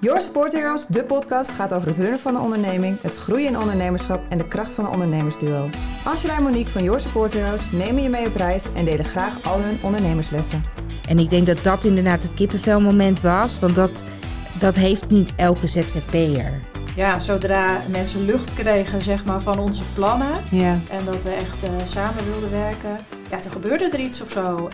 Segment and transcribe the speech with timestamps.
[0.00, 3.58] Your Support Heroes, de podcast, gaat over het runnen van een onderneming, het groeien in
[3.58, 5.68] ondernemerschap en de kracht van een ondernemersduo.
[6.04, 9.42] Angela en Monique van Your Support Heroes nemen je mee op reis en delen graag
[9.44, 10.64] al hun ondernemerslessen.
[11.08, 14.04] En ik denk dat dat inderdaad het kippenvelmoment was, want dat,
[14.58, 16.52] dat heeft niet elke ZZP'er.
[16.96, 20.78] Ja, zodra mensen lucht kregen zeg maar, van onze plannen Ja.
[20.90, 22.96] en dat we echt eh, samen wilden werken,
[23.30, 24.68] ja, toen gebeurde er iets of zo.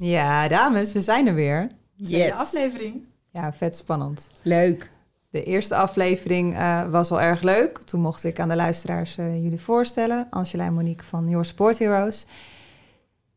[0.00, 1.68] Ja, dames, we zijn er weer.
[2.02, 3.06] Tweede aflevering.
[3.32, 4.30] Ja, vet spannend.
[4.42, 4.90] Leuk.
[5.30, 7.78] De eerste aflevering eh, was al erg leuk.
[7.78, 10.26] Toen mocht ik aan de luisteraars eh, jullie voorstellen.
[10.30, 12.26] Angela en Monique van Your Sport Heroes.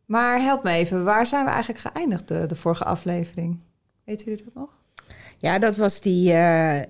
[0.05, 3.59] Maar help me even, waar zijn we eigenlijk geëindigd de, de vorige aflevering?
[4.05, 4.69] Weten jullie dat nog?
[5.37, 6.81] Ja, dat was die eh,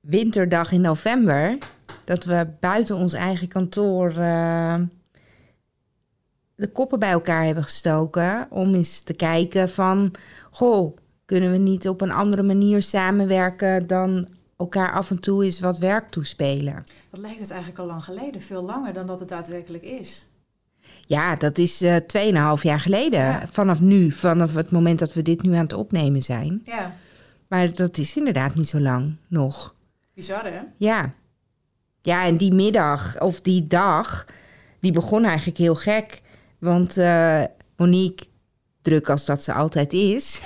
[0.00, 1.58] winterdag in november.
[2.04, 4.12] Dat we buiten ons eigen kantoor
[6.58, 8.46] de koppen bij elkaar hebben gestoken.
[8.50, 10.10] Om eens te kijken van,
[10.50, 15.60] goh, kunnen we niet op een andere manier samenwerken dan elkaar af en toe eens
[15.60, 16.84] wat werk toespelen.
[17.10, 18.40] Wat lijkt het eigenlijk al lang geleden?
[18.40, 20.26] Veel langer dan dat het daadwerkelijk is.
[21.06, 21.96] Ja, dat is eh
[22.56, 23.20] 2,5 jaar geleden.
[23.20, 23.42] Ja.
[23.50, 26.62] Vanaf nu, vanaf het moment dat we dit nu aan het opnemen zijn.
[26.64, 26.94] Ja,
[27.48, 29.74] Maar dat is inderdaad niet zo lang nog.
[30.14, 30.60] bizar hè?
[30.76, 31.12] Ja.
[32.00, 34.26] Ja, en die middag of die dag,
[34.80, 36.20] die begon eigenlijk heel gek.
[36.58, 37.42] Want eh,
[37.76, 38.26] Monique,
[38.82, 40.40] druk als dat ze altijd is,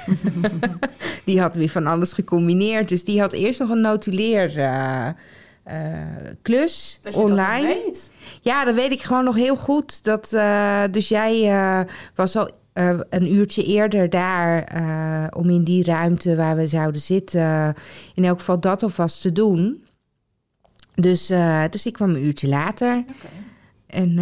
[1.25, 2.89] die had weer van alles gecombineerd.
[2.89, 5.09] Dus die had eerst nog een notuleer eh,
[5.63, 7.67] eh, klus Dat je online.
[7.67, 8.13] weet.
[8.41, 10.05] Ja, dat weet ik gewoon nog heel goed.
[10.05, 10.29] Dat,
[10.93, 12.51] dus jij was al
[13.09, 14.67] een uurtje eerder daar
[15.37, 17.75] om in die ruimte waar we zouden zitten,
[18.15, 19.85] in elk geval dat alvast te doen.
[20.95, 21.27] Dus,
[21.71, 22.97] dus ik kwam een uurtje later.
[22.97, 23.29] Oké.
[23.87, 24.19] En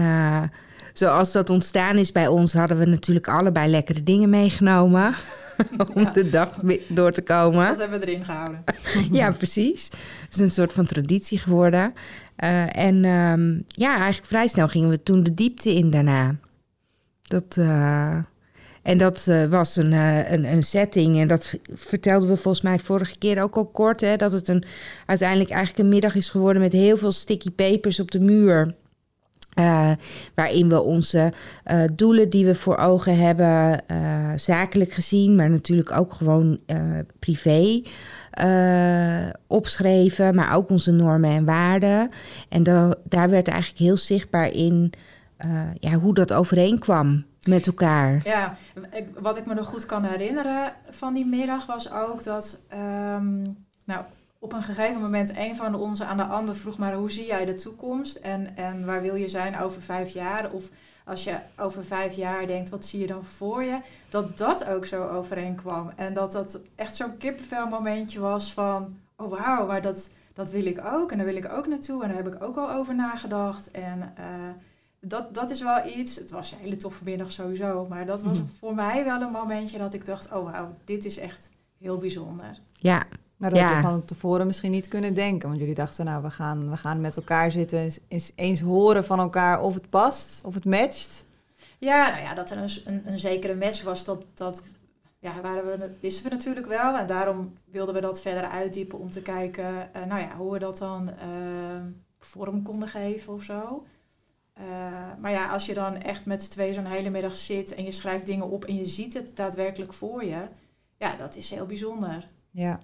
[1.01, 5.15] zoals dat ontstaan is bij ons, hadden we natuurlijk allebei lekkere dingen meegenomen.
[5.95, 6.11] om Ja.
[6.11, 6.51] de dag
[6.89, 7.67] door te komen.
[7.67, 8.65] Dat hebben we erin gehouden.
[9.19, 9.85] Ja, precies.
[10.25, 11.95] Het is een soort van traditie geworden.
[12.37, 16.37] Eh, en ehm, ja, eigenlijk vrij snel gingen we toen de diepte in daarna.
[17.23, 18.17] Dat, eh,
[18.83, 21.21] en dat eh, was een, een, een setting.
[21.21, 24.01] En dat vertelden we volgens mij vorige keer ook al kort.
[24.01, 24.65] Hè, dat het een,
[25.07, 28.75] uiteindelijk eigenlijk een middag is geworden met heel veel sticky papers op de muur.
[29.51, 29.91] Eh,
[30.35, 31.33] waarin we onze
[31.65, 36.59] eh, doelen die we voor ogen hebben, eh, zakelijk gezien, maar natuurlijk ook gewoon
[37.19, 37.83] privé,
[39.47, 40.35] opschreven.
[40.35, 42.11] Maar ook onze normen en waarden.
[42.49, 44.93] En da- daar werd eigenlijk heel zichtbaar in
[45.81, 48.21] ja, hoe dat overeenkwam met elkaar.
[48.25, 48.57] Ja,
[49.19, 53.43] wat ik me nog goed kan herinneren van die middag was ook dat, ehm,
[53.85, 54.05] nou,
[54.43, 57.45] op een gegeven moment een van onze aan de ander vroeg maar hoe zie jij
[57.45, 60.51] de toekomst en, en waar wil je zijn over vijf jaar?
[60.53, 60.69] Of
[61.05, 63.79] als je over vijf jaar denkt, wat zie je dan voor je?
[64.09, 69.31] Dat dat ook zo overeenkwam en dat dat echt zo'n kippenvel momentje was van, oh
[69.31, 72.25] wauw, maar dat, dat wil ik ook en daar wil ik ook naartoe en daar
[72.25, 74.13] heb ik ook al over nagedacht en...
[74.17, 74.25] eh,
[75.03, 76.17] dat, dat is wel iets.
[76.17, 77.87] Het was een hele toffe middag sowieso.
[77.89, 78.47] Maar dat was Mhm.
[78.59, 82.59] voor mij wel een momentje dat ik dacht: oh wauw, dit is echt heel bijzonder.
[82.73, 83.03] Ja,
[83.41, 83.77] Maar dat Ja.
[83.77, 85.49] je van tevoren misschien niet kunnen denken.
[85.49, 87.79] Want jullie dachten, nou, we gaan, we gaan met elkaar zitten.
[87.79, 91.25] Eens, eens, eens horen van elkaar of het past, of het matcht.
[91.79, 94.63] Ja, nou ja, dat er een, een, een zekere match was, dat, dat
[95.19, 96.97] ja, waren we, wisten we natuurlijk wel.
[96.97, 100.59] En daarom wilden we dat verder uitdiepen om te kijken eh, nou ja, hoe we
[100.59, 101.27] dat dan eh,
[102.19, 103.87] vorm konden geven of zo.
[104.53, 104.65] Eh,
[105.21, 107.93] maar ja, als je dan echt met z'n tweeën zo'n hele middag zit en je
[107.93, 110.49] schrijft dingen op en je ziet het daadwerkelijk voor je,
[110.97, 112.29] ja, dat is heel bijzonder.
[112.51, 112.81] Ja.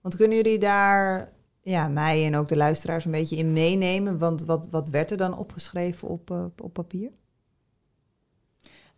[0.00, 1.32] Want kunnen jullie daar
[1.62, 4.18] ja, mij en ook de luisteraars een beetje in meenemen?
[4.18, 7.10] Want wat, wat werd er dan opgeschreven op, eh, op papier?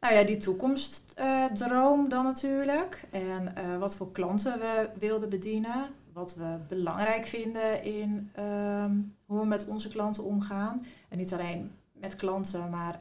[0.01, 3.05] Nou ja, die toekomstdroom dan natuurlijk.
[3.11, 5.89] En eh, wat voor klanten we wilden bedienen.
[6.13, 8.93] Wat we belangrijk vinden in ehm,
[9.27, 10.85] hoe we met onze klanten omgaan.
[11.09, 13.01] En niet alleen met klanten, maar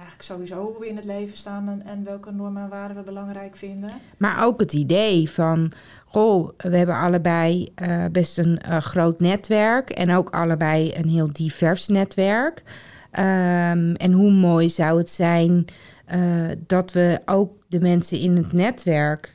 [0.00, 3.56] eigenlijk sowieso hoe we in het leven staan en, welke normen en waarden we belangrijk
[3.56, 3.90] vinden.
[4.16, 5.72] Maar ook het idee van,
[6.04, 11.28] goh, we hebben allebei eh, best een eh, groot netwerk en ook allebei een heel
[11.32, 12.62] divers netwerk.
[13.10, 15.64] Ehm, en hoe mooi zou het zijn
[16.04, 16.20] eh,
[16.66, 19.34] dat we ook de mensen in het netwerk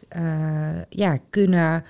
[0.89, 1.83] ja, kunnen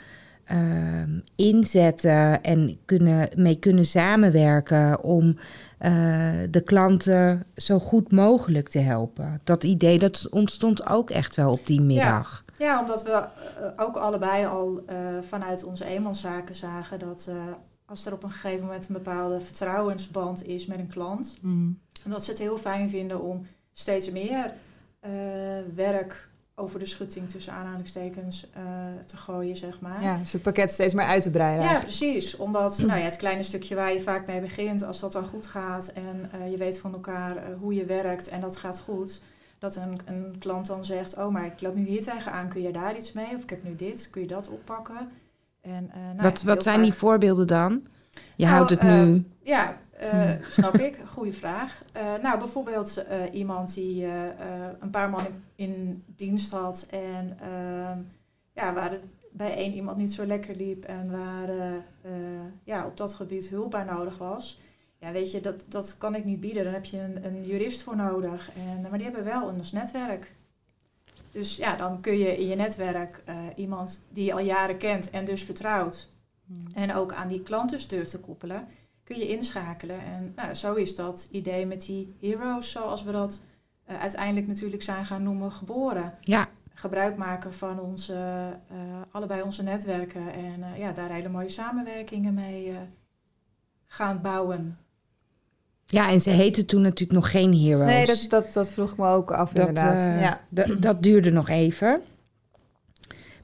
[0.46, 5.38] ehm, inzetten en kunnen, mee kunnen samenwerken om
[5.78, 5.92] eh,
[6.50, 9.42] de klanten zo goed mogelijk te helpen.
[9.44, 12.44] Dat idee dat ontstond ook echt wel op die middag.
[12.58, 13.28] Ja, omdat we eh,
[13.76, 17.36] ook allebei al eh, vanuit onze eenmanszaken zagen dat eh,
[17.86, 21.38] als er op een gegeven moment een bepaalde vertrouwensband is met een klant,
[22.04, 24.54] en dat ze het heel fijn vinden om steeds meer
[25.00, 25.12] eh,
[25.76, 28.64] werk over de schutting tussen aanhalingstekens eh,
[29.06, 30.04] te gooien, zeg maar.
[30.04, 31.66] Ja, dus het pakket steeds meer uit te breiden.
[31.66, 32.36] Ja, precies.
[32.36, 35.46] Omdat nou ja, het kleine stukje waar je vaak mee begint, als dat dan goed
[35.46, 39.22] gaat en uh, je weet van elkaar uh, hoe je werkt en dat gaat goed,
[39.60, 42.72] dat een, een klant dan zegt, oh maar ik loop nu hier tegenaan, kun je
[42.72, 43.36] daar iets mee?
[43.36, 45.10] Of ik heb nu dit, kun je dat oppakken?
[45.62, 47.84] En, nou, wat wat zijn die voorbeelden dan?
[48.36, 49.26] Je houdt het nou, nu...
[49.42, 50.98] Ja, uh, snap ik.
[51.14, 51.84] Goeie vraag.
[51.98, 54.06] Uh, nou, bijvoorbeeld uh, iemand die
[54.80, 58.00] een paar man in, in dienst had en ehm,
[58.54, 59.02] ja, waar het
[59.32, 61.50] bij één iemand niet zo lekker liep en waar
[62.64, 64.60] ja, op dat gebied hulp bij nodig was.
[65.00, 66.64] Ja, weet je, dat, dat kan ik niet bieden.
[66.64, 68.50] Daar heb je een, een jurist voor nodig.
[68.68, 70.34] En, maar die hebben wel een netwerk.
[71.32, 73.24] Dus ja, dan kun je in je netwerk
[73.56, 76.10] iemand die je al jaren kent en dus vertrouwt.
[76.46, 76.66] Hmm.
[76.74, 78.68] En ook aan die klanten durft te koppelen
[79.06, 80.00] kun je inschakelen.
[80.00, 83.42] En nou, zo is dat idee met die heroes, zoals we dat
[83.90, 86.14] uh, uiteindelijk natuurlijk zijn gaan noemen, geboren.
[86.22, 86.50] Ja.
[86.74, 88.14] Gebruik maken van onze,
[88.72, 88.78] uh,
[89.12, 92.76] allebei onze netwerken en uh, ja, daar hele mooie samenwerkingen mee
[93.88, 94.78] gaan bouwen.
[95.86, 97.86] Ja, en ze heette toen natuurlijk nog geen Heroes.
[97.86, 100.20] Nee, dat, dat, dat vroeg ik me ook af dat, inderdaad.
[100.50, 100.68] ja.
[100.80, 102.02] dat duurde nog even.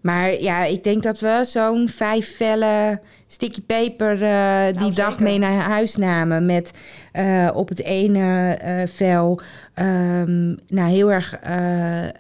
[0.02, 5.38] Maar ja, ik denk dat we zo'n vijf vellen sticky paper uh, die dag mee
[5.38, 6.46] naar huis namen.
[6.46, 6.72] Met
[7.14, 9.42] uh, op het ene uh, vel
[9.76, 11.40] um, nou, heel erg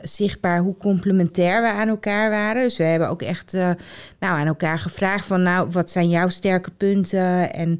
[0.01, 2.63] zichtbaar hoe complementair we aan elkaar waren.
[2.63, 3.79] Dus we hebben ook echt nou,
[4.19, 5.41] aan elkaar gevraagd van...
[5.41, 7.79] nou, wat zijn jouw sterke punten en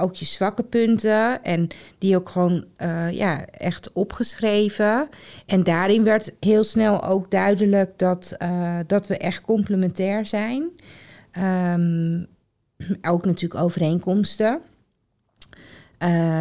[0.00, 1.42] ook je zwakke punten.
[1.42, 1.68] En
[1.98, 2.64] die ook gewoon
[3.10, 5.08] ja, echt opgeschreven.
[5.46, 8.36] En daarin werd heel snel ook duidelijk dat,
[8.86, 10.70] dat we echt complementair zijn...
[11.74, 12.26] Um,
[13.02, 14.60] ook natuurlijk overeenkomsten.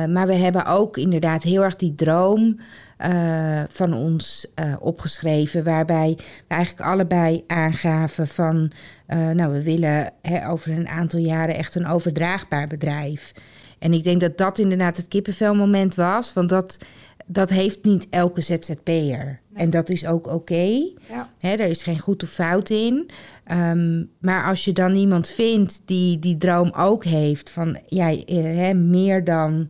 [0.07, 2.59] Maar we hebben ook inderdaad heel erg die droom
[3.05, 8.71] uh, van ons uh, opgeschreven, waarbij we eigenlijk allebei aangaven van,
[9.07, 13.33] nou, we willen hè, over een aantal jaren echt een overdraagbaar bedrijf.
[13.79, 16.77] En ik denk dat dat inderdaad het kippenvelmoment was, want dat,
[17.25, 19.39] dat heeft niet elke ZZP'er.
[19.53, 20.91] En dat is ook oké.
[21.09, 21.29] Ja.
[21.39, 23.09] Er is geen goed of fout in.
[23.51, 28.73] Um, maar als je dan iemand vindt die die droom ook heeft van ja, he,
[28.73, 29.69] meer dan,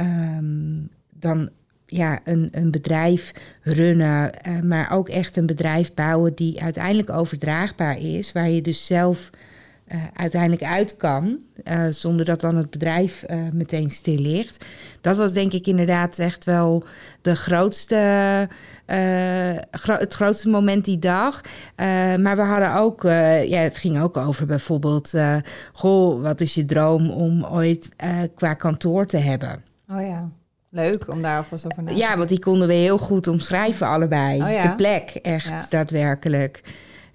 [0.00, 1.50] um, dan
[1.92, 7.98] ja, een, een bedrijf runnen, uh, maar ook echt een bedrijf bouwen die uiteindelijk overdraagbaar
[7.98, 9.30] is, waar je dus zelf
[9.88, 14.64] uh, uiteindelijk uit kan, uh, zonder dat dan het bedrijf meteen stil ligt.
[15.00, 16.84] Dat was denk ik inderdaad echt wel
[17.22, 18.48] de grootste,
[19.70, 21.40] gro het grootste moment die dag.
[22.20, 23.02] maar we hadden ook,
[23.46, 25.12] ja, het ging ook over bijvoorbeeld,
[25.72, 27.88] goh, wat is je droom om ooit
[28.34, 29.64] qua kantoor te hebben?
[29.88, 30.30] Oh ja.
[30.74, 33.86] Leuk om daar alvast over na te Ja, want die konden we heel goed omschrijven
[33.86, 34.42] allebei.
[34.42, 34.62] Oh ja.
[34.62, 35.66] De plek, echt ja.
[35.70, 36.62] daadwerkelijk.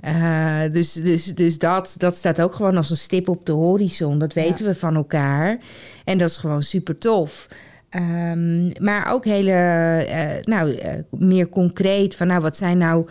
[0.05, 4.19] Uh, dus dus, dus dat, dat staat ook gewoon als een stip op de horizon.
[4.19, 4.71] Dat weten ja.
[4.71, 5.57] we van elkaar.
[6.03, 7.47] En dat is gewoon super tof.
[7.89, 13.07] Um, maar ook hele, uh, nou, uh, meer concreet van, nou, wat zijn nou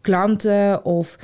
[0.00, 1.18] klanten of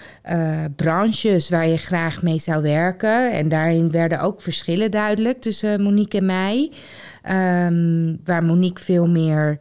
[0.77, 3.33] branches waar je graag mee zou werken?
[3.33, 6.73] En daarin werden ook verschillen duidelijk tussen Monique en mij.
[7.29, 9.59] Um, waar Monique veel meer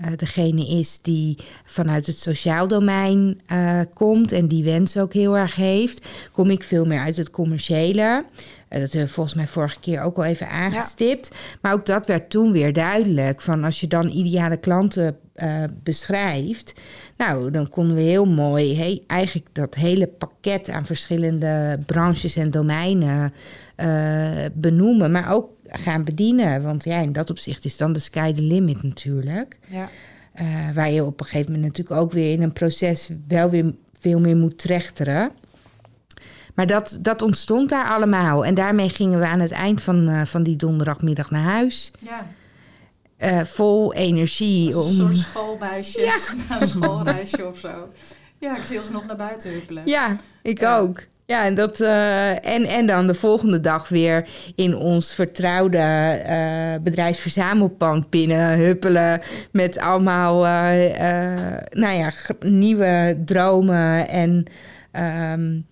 [0.00, 5.36] uh, degene is die vanuit het sociaal domein uh, komt en die wens ook heel
[5.36, 8.24] erg heeft, kom ik veel meer uit het commerciële.
[8.24, 11.28] Uh, dat hebben we volgens mij vorige keer ook al even aangestipt.
[11.32, 11.36] Ja.
[11.60, 13.40] Maar ook dat werd toen weer duidelijk.
[13.40, 15.16] Van als je dan ideale klanten
[15.82, 16.72] beschrijft,
[17.16, 22.50] nou, dan konden we heel mooi hey, eigenlijk dat hele pakket aan verschillende branches en
[22.50, 23.32] domeinen
[24.52, 25.12] benoemen.
[25.12, 26.62] Maar ook gaan bedienen.
[26.62, 29.56] Want ja, in dat opzicht is dan de sky the limit natuurlijk.
[29.66, 29.88] Ja.
[30.40, 33.74] Uh, waar je op een gegeven moment natuurlijk ook weer in een proces wel weer
[33.98, 35.30] veel meer moet trechteren.
[36.54, 38.44] Maar dat, dat ontstond daar allemaal.
[38.44, 41.92] En daarmee gingen we aan het eind van, uh, van die donderdagmiddag naar huis.
[41.98, 42.26] Ja.
[43.18, 44.70] Uh, vol energie.
[44.70, 44.92] Een om...
[44.92, 46.16] soort schoolbuisje, ja.
[46.60, 47.92] een schoolreisje of zo.
[48.38, 49.82] Ja, ik zie ons nog naar buiten huppelen.
[49.86, 50.78] Ja, ik ja.
[50.78, 51.06] ook.
[51.30, 56.82] Ja, en, dat, uh, en, en dan de volgende dag weer in ons vertrouwde uh,
[56.82, 59.20] bedrijfsverzamelpand binnen huppelen.
[59.52, 60.52] Met allemaal uh,
[61.70, 64.08] nou ja, nieuwe dromen.
[64.08, 64.44] En
[65.32, 65.66] um,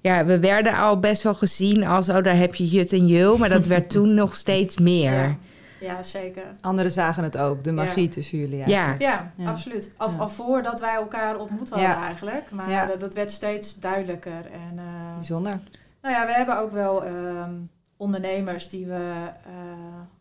[0.00, 3.36] ja, we werden al best wel gezien als, oh, daar heb je Jut en Jul.
[3.36, 5.12] Maar dat werd toen nog steeds meer.
[5.12, 5.36] Ja.
[5.82, 6.42] Ja, zeker.
[6.60, 8.10] Anderen zagen het ook, de magie ja.
[8.10, 8.56] tussen jullie.
[8.58, 9.94] Ja, ja, ja, absoluut.
[9.96, 12.50] Al, al voordat wij elkaar ontmoet hadden eigenlijk.
[12.50, 14.50] Maar dat, dat, werd steeds duidelijker.
[14.52, 15.60] En, uh, Bijzonder.
[16.02, 17.44] Nou ja, we hebben ook wel uh,
[17.96, 19.12] ondernemers die we
[19.46, 19.52] uh,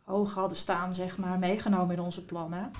[0.03, 2.72] hoog hadden staan, zeg maar, meegenomen in onze plannen.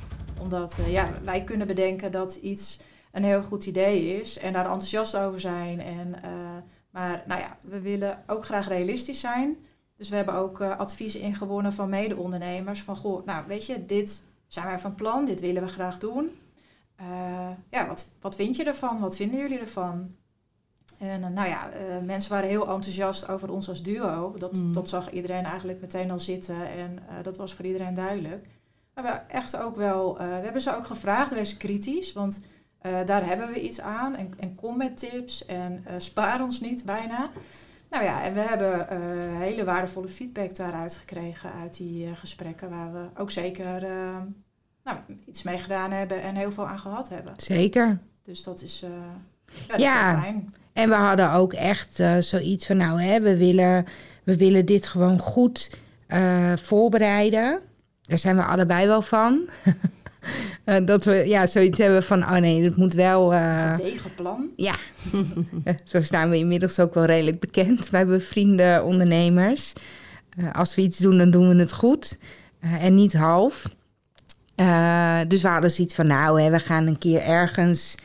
[0.41, 2.79] Omdat ja, wij kunnen bedenken dat iets
[3.11, 5.81] een heel goed idee is en daar enthousiast over zijn.
[5.81, 6.15] En,
[6.91, 9.57] maar nou ja, we willen ook graag realistisch zijn.
[10.01, 12.81] Dus we hebben ook advies ingewonnen van mede-ondernemers.
[12.81, 16.29] Van goh, nou weet je, dit zijn wij van plan, dit willen we graag doen.
[17.70, 19.00] ja, wat, wat vind je ervan?
[19.00, 20.15] Wat vinden jullie ervan?
[21.00, 21.70] En eh, nou ja,
[22.03, 24.36] mensen waren heel enthousiast over ons als duo.
[24.38, 24.74] Dat, mm.
[24.74, 28.48] dat zag iedereen eigenlijk meteen al zitten en dat was voor iedereen duidelijk.
[28.93, 32.41] Maar we, echt ook wel, we hebben ze ook gevraagd, wees kritisch, want
[32.81, 34.15] daar hebben we iets aan.
[34.15, 37.29] En, en kom met tips en spaar ons niet bijna.
[37.91, 38.88] Nou ja, en we hebben
[39.38, 43.81] hele waardevolle feedback daaruit gekregen uit die gesprekken, waar we ook zeker
[44.83, 47.33] nou, iets mee gedaan hebben en heel veel aan gehad hebben.
[47.38, 48.00] Zeker.
[48.24, 50.15] Dus dat is, ja, dat ja.
[50.15, 50.53] is fijn.
[50.74, 53.86] En we hadden ook echt zoiets van, nou, hè, we, willen,
[54.24, 55.79] we willen dit gewoon goed
[56.55, 57.62] voorbereiden.
[58.01, 59.50] Daar zijn we allebei wel van.
[60.65, 63.33] uh, dat we ja, zoiets hebben van, oh nee, het moet wel...
[63.33, 64.49] Uh, tegenplan.
[64.55, 64.75] Ja,
[65.83, 67.89] zo staan we inmiddels ook wel redelijk bekend.
[67.89, 69.73] We hebben vrienden, ondernemers.
[70.53, 72.17] als we iets doen, dan doen we het goed.
[72.59, 73.63] en niet half.
[75.27, 77.95] dus we hadden zoiets van, nou, hè, we gaan een keer ergens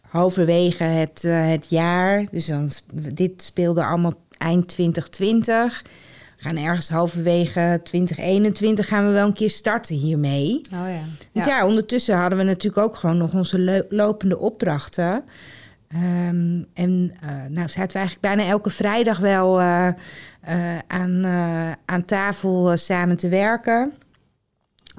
[0.00, 2.26] halverwege het, het jaar.
[2.30, 2.70] Dus dan,
[3.12, 5.82] dit speelde allemaal eind 2020.
[6.44, 10.60] Gaan ergens halverwege 2021 gaan we wel een keer starten hiermee.
[10.64, 11.00] Oh ja.
[11.32, 15.24] Want ja, ondertussen hadden we natuurlijk ook gewoon nog onze lopende opdrachten.
[15.94, 19.88] Um, en uh, nou zaten we eigenlijk bijna elke vrijdag wel uh,
[20.86, 21.26] aan,
[21.84, 23.92] aan tafel samen te werken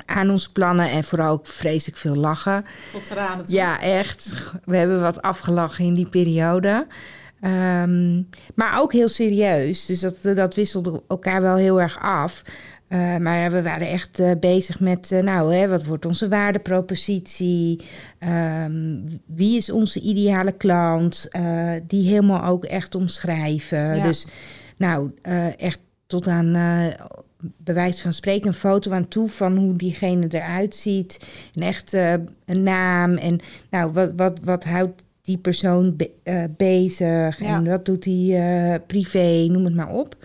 [0.06, 2.66] aan onze plannen en vooral ook vreselijk veel lachen.
[2.92, 3.46] Tot tranen.
[3.48, 4.34] Ja, echt.
[4.64, 6.88] We hebben wat afgelachen in die periode.
[7.46, 9.86] Um, maar ook heel serieus.
[9.86, 12.44] Dus dat, dat wisselde elkaar wel heel erg af.
[12.90, 17.82] Uh, maar we waren echt uh, bezig met, uh, nou, hè, wat wordt onze waardepropositie?
[18.64, 21.28] Um, wie is onze ideale klant?
[21.88, 23.96] die helemaal ook echt omschrijven.
[23.96, 24.04] Ja.
[24.04, 24.28] Dus,
[24.78, 25.12] nou,
[25.58, 26.56] echt tot aan
[27.58, 31.26] bewijs van spreken een foto aan toe van hoe diegene eruit ziet.
[31.56, 32.14] En echt uh,
[32.46, 33.18] een naam.
[33.18, 37.40] En nou, wat, wat, wat houdt die persoon be uh, bezig?
[37.40, 37.46] Ja.
[37.46, 39.46] En wat doet hij uh, privé?
[39.50, 40.16] Noem het maar op.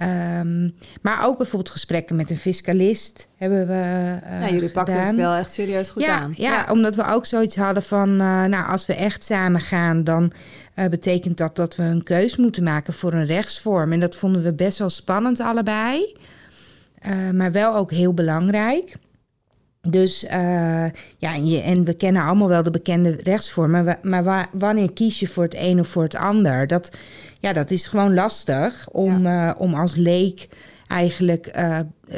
[0.00, 3.72] Um, maar ook bijvoorbeeld gesprekken met een fiscalist hebben we.
[3.72, 6.32] Uh, ja, jullie pakten het wel echt serieus goed ja, aan.
[6.36, 8.08] Ja, ja, omdat we ook zoiets hadden van.
[8.08, 10.32] Uh, nou, als we echt samen gaan, dan
[10.74, 13.92] uh, betekent dat dat we een keus moeten maken voor een rechtsvorm.
[13.92, 16.14] En dat vonden we best wel spannend, allebei.
[17.32, 18.96] Maar wel ook heel belangrijk.
[19.90, 20.30] Dus uh,
[21.18, 23.98] ja, en, je, en, we kennen allemaal wel de bekende rechtsvormen.
[24.02, 26.66] Maar wa wanneer kies je voor het een of voor het ander?
[26.66, 26.90] Dat,
[27.40, 29.48] ja, dat is gewoon lastig om, ja.
[29.48, 30.48] uh, om als leek
[30.88, 31.44] eigenlijk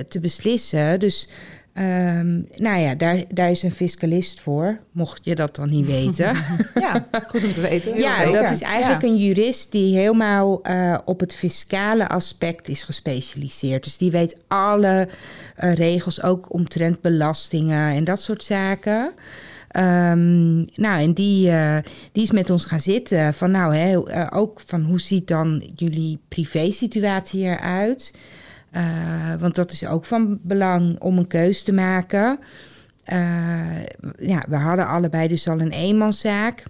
[0.09, 1.01] te beslissen.
[1.01, 1.29] Dus
[1.81, 6.37] Um, nou ja, daar, daar is een fiscalist voor, mocht je dat dan niet weten.
[6.75, 7.99] ja, goed om te weten.
[7.99, 8.43] ja, zeker.
[8.43, 9.09] dat is eigenlijk ja.
[9.09, 13.85] een jurist die helemaal uh, op het fiscale aspect is gespecialiseerd.
[13.85, 15.09] Dus die weet alle
[15.65, 19.13] uh, regels, ook omtrent belastingen en dat soort zaken.
[19.77, 21.77] Um, nou, en die, uh,
[22.13, 23.35] die is met ons gaan zitten.
[23.35, 23.99] Van nou, hè,
[24.35, 28.13] ook van hoe ziet dan jullie privé-situatie eruit?
[28.79, 32.39] Uh, want dat is ook van belang om een keus te maken.
[33.13, 33.83] Uh,
[34.19, 36.63] ja, we hadden allebei dus al een eenmanszaak.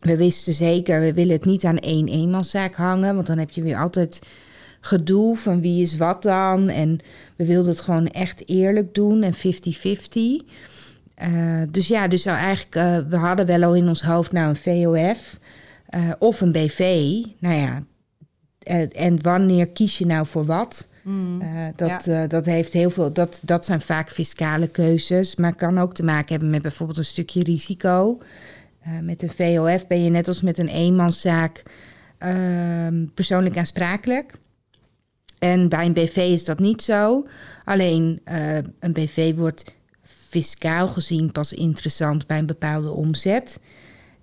[0.00, 3.14] We wisten zeker, we willen het niet aan één eenmanszaak hangen.
[3.14, 4.22] Want dan heb je weer altijd
[4.80, 6.68] gedoe van wie is wat dan.
[6.68, 6.98] En
[7.36, 9.38] we wilden het gewoon echt eerlijk doen en 50-50.
[11.22, 15.38] Uh, dus ja, dus eigenlijk, we hadden wel al in ons hoofd nou een VOF
[16.18, 16.80] of een BV.
[17.38, 17.82] Nou ja,
[18.92, 20.87] en wanneer kies je nou voor wat?
[21.08, 22.22] Mm, uh, dat, ja.
[22.22, 23.12] uh, dat heeft heel veel.
[23.12, 27.04] Dat, dat zijn vaak fiscale keuzes, maar kan ook te maken hebben met bijvoorbeeld een
[27.04, 28.18] stukje risico.
[28.86, 31.62] Uh, met een VOF ben je net als met een eenmanszaak
[32.18, 34.32] ehm, persoonlijk aansprakelijk.
[35.38, 37.26] En bij een BV is dat niet zo.
[37.64, 38.20] Alleen
[38.80, 43.60] een BV wordt fiscaal gezien pas interessant bij een bepaalde omzet.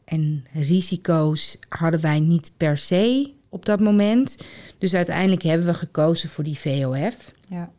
[0.06, 4.38] En risico's hadden wij niet per se op dat moment.
[4.78, 7.34] Dus uiteindelijk hebben we gekozen voor die VOF.
[7.48, 7.72] Ja.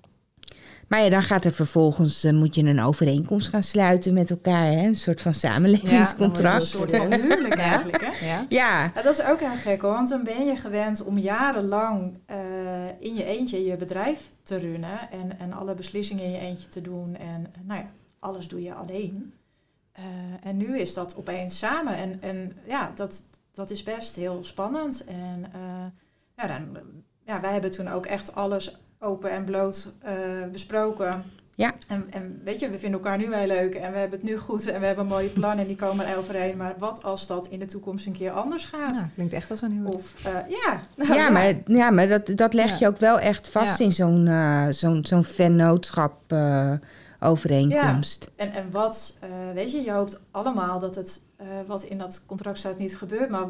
[0.88, 4.66] Maar ja, dan gaat er vervolgens, uh, moet je een overeenkomst gaan sluiten met elkaar.
[4.66, 4.86] Hè?
[4.86, 6.48] Een soort van samenlevingscontract.
[6.48, 8.00] Ja, een soort van huwelijk eigenlijk.
[8.00, 8.26] Hè?
[8.26, 8.46] Ja.
[8.48, 8.92] Ja.
[8.94, 9.02] ja.
[9.02, 12.36] Dat is ook heel gek hoor, want dan ben je gewend om jarenlang uh,
[12.98, 15.10] in je eentje je bedrijf te runnen.
[15.10, 17.16] En, en alle beslissingen in je eentje te doen.
[17.16, 19.32] En nou ja, alles doe je alleen.
[19.98, 20.04] Uh,
[20.42, 21.96] en nu is dat opeens samen.
[21.96, 23.22] En, en ja, dat,
[23.56, 25.04] dat is best heel spannend.
[25.04, 25.86] En uh,
[26.36, 26.78] ja, dan,
[27.24, 31.24] ja, wij hebben toen ook echt alles open en bloot uh, besproken.
[31.54, 31.74] Ja.
[31.88, 34.36] En, en weet je, we vinden elkaar nu heel leuk en we hebben het nu
[34.36, 36.56] goed en we hebben mooie plannen en die komen er overeen.
[36.56, 38.92] Maar wat als dat in de toekomst een keer anders gaat?
[38.94, 39.94] Ja, klinkt echt als een huwelijk.
[39.94, 40.80] Of eh, ja,
[41.14, 44.66] Ja, maar, ja, maar dat, dat leg je ook wel echt vast in zo'n eh
[44.70, 46.72] zo'n zo'n vennootschap eh,
[47.26, 48.32] overeenkomst.
[48.36, 52.24] En, en wat, eh, weet je, je hoopt allemaal dat het eh, wat in dat
[52.26, 53.30] contract staat niet gebeurt.
[53.30, 53.46] Maar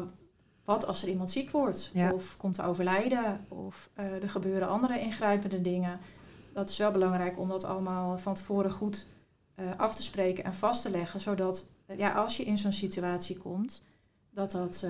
[0.65, 1.91] wat als er iemand ziek wordt?
[1.93, 2.13] Ja.
[2.13, 3.45] Of komt te overlijden?
[3.47, 5.99] Of eh, er gebeuren andere ingrijpende dingen?
[6.53, 9.07] Dat is wel belangrijk om dat allemaal van tevoren goed
[9.77, 11.21] af te spreken en vast te leggen.
[11.21, 13.81] Zodat, ja, als je in zo'n situatie komt,
[14.37, 14.89] dat dat eh,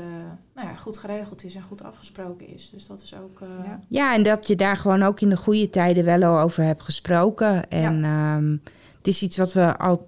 [0.55, 2.69] nou ja, goed geregeld is en goed afgesproken is.
[2.73, 3.41] Dus dat is ook...
[3.41, 3.79] eh, Ja.
[3.87, 6.83] Ja, en dat je daar gewoon ook in de goede tijden wel al over hebt
[6.83, 7.69] gesproken.
[7.69, 8.51] En ehm,
[8.97, 10.07] het is iets wat we al.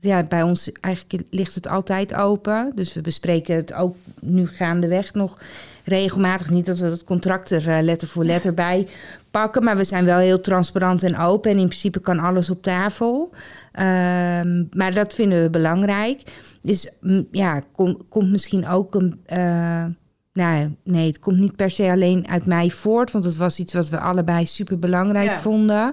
[0.00, 2.72] Ja, bij ons eigenlijk ligt het altijd open.
[2.74, 5.38] Dus we bespreken het ook nu gaandeweg nog
[5.84, 6.50] regelmatig.
[6.50, 8.88] Niet dat we dat contract er eh, letter voor letter bij
[9.30, 9.64] pakken.
[9.64, 11.50] Maar we zijn wel heel transparant en open.
[11.50, 13.30] En in principe kan alles op tafel.
[13.72, 16.22] Ehm, maar dat vinden we belangrijk.
[16.66, 19.20] Dus mm, ja, kom- komt misschien ook een.
[19.26, 19.84] eh,
[20.32, 23.72] nou, nee, het komt niet per se alleen uit mij voort, want het was iets
[23.74, 25.38] wat we allebei super belangrijk Ja.
[25.38, 25.92] vonden.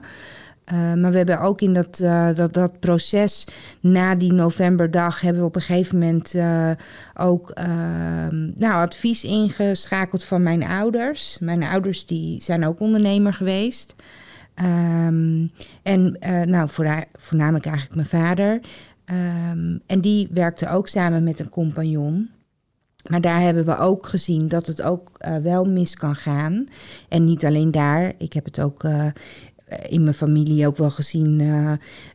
[0.65, 3.47] Eh, maar we hebben ook in dat, eh, dat, dat proces
[3.79, 6.35] na die novemberdag hebben we op een gegeven moment
[7.13, 11.37] ook ehm, nou, advies ingeschakeld van mijn ouders.
[11.39, 13.95] Mijn ouders die zijn ook ondernemer geweest.
[14.53, 15.45] Ehm,
[15.83, 18.59] en nou, voorna- voornamelijk eigenlijk mijn vader.
[19.05, 22.29] Ehm, en die werkte ook samen met een compagnon.
[23.09, 26.67] Maar daar hebben we ook gezien dat het ook eh, wel mis kan gaan.
[27.09, 28.13] En niet alleen daar.
[28.17, 29.07] Ik heb het ook eh,
[29.87, 31.39] in mijn familie ook wel gezien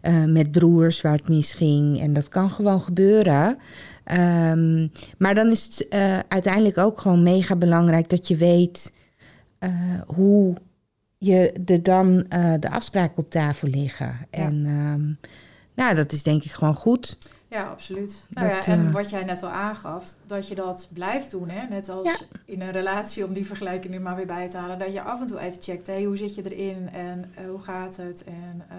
[0.01, 2.01] eh, met broers waar het misging.
[2.01, 3.59] En dat kan gewoon gebeuren.
[4.05, 5.87] Ehm, maar dan is het
[6.29, 8.93] uiteindelijk ook gewoon mega belangrijk dat je weet
[10.07, 10.55] hoe
[11.19, 12.25] je er dan
[12.61, 14.17] de afspraken op tafel liggen.
[14.31, 15.29] En ehm,
[15.79, 17.19] nou, dat is denk ik gewoon goed.
[17.49, 18.27] Ja, absoluut.
[18.31, 21.49] Nou Dat, ja, en eh, wat jij net al aangaf, dat je dat blijft doen.
[21.49, 21.67] Hè?
[21.69, 22.17] Net als Ja.
[22.45, 24.79] in een relatie, om die vergelijking er maar weer bij te halen.
[24.79, 27.59] Dat je af en toe even checkt, hé, hoe zit je erin en eh, hoe
[27.61, 28.25] gaat het?
[28.25, 28.77] En eh,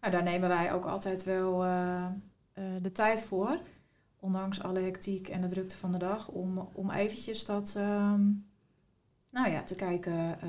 [0.00, 1.58] nou, daar nemen wij ook altijd wel
[2.82, 3.58] de tijd voor.
[4.20, 6.28] Ondanks alle hectiek en de drukte van de dag.
[6.28, 8.20] Om, om eventjes dat, ehm,
[9.30, 10.36] nou ja, te kijken.
[10.40, 10.48] eh,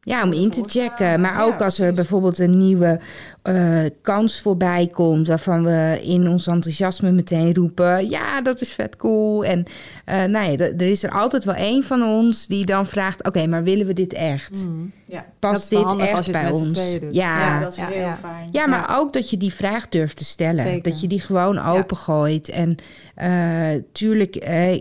[0.00, 1.20] Ja, om in te checken.
[1.20, 1.94] Maar ja, ook als er precies.
[1.94, 3.00] bijvoorbeeld een nieuwe
[3.42, 8.96] eh, kans voorbij komt, waarvan we in ons enthousiasme meteen roepen: ja, dat is vet
[8.96, 9.44] cool.
[9.44, 9.64] En
[10.04, 13.46] eh, nou ja, er is er altijd wel één van ons die dan vraagt: oké,
[13.46, 14.66] maar willen we dit echt?
[14.66, 14.92] Mm.
[15.06, 15.24] ja.
[15.38, 16.74] Dat Past dit echt als je het bij ons?
[17.00, 17.08] Ja.
[17.10, 18.16] ja, Ja, dat is ja, heel ja.
[18.16, 18.70] fijn.
[18.70, 20.66] maar ook dat je die vraag durft te stellen.
[20.66, 20.90] Zeker.
[20.90, 22.48] Dat je die gewoon opengooit.
[22.48, 22.76] En
[23.14, 24.72] eh, tuurlijk, eh,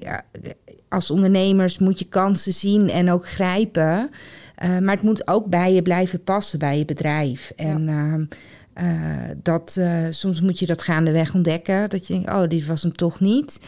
[0.90, 4.10] als ondernemers moet je kansen zien en ook grijpen.
[4.56, 7.52] Eh, maar het moet ook bij je blijven passen, bij je bedrijf.
[7.56, 8.26] En ehm,
[8.74, 11.90] eh, dat, eh, soms moet je dat gaandeweg ontdekken.
[11.90, 13.60] Dat je denkt, oh, dit was hem toch niet.